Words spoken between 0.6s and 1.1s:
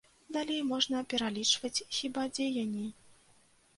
можна